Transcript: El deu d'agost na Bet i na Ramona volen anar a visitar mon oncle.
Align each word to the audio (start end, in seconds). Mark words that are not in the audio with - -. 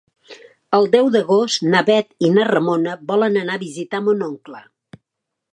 El 0.77 0.87
deu 0.95 1.11
d'agost 1.15 1.67
na 1.75 1.83
Bet 1.91 2.27
i 2.29 2.33
na 2.39 2.47
Ramona 2.53 2.97
volen 3.13 3.41
anar 3.45 3.61
a 3.61 3.65
visitar 3.69 4.05
mon 4.09 4.29
oncle. 4.33 4.65